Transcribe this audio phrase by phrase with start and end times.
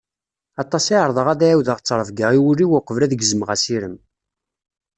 [0.63, 3.95] Aṭas i ɛerḍeɣ ad ɛiwdeɣ ttrebga i wul-iw uqbel ad gezmeɣ asirem.